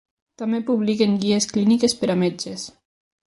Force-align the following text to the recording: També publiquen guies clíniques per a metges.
També 0.41 0.59
publiquen 0.69 1.13
guies 1.25 1.47
clíniques 1.53 1.95
per 2.01 2.11
a 2.13 2.17
metges. 2.25 2.65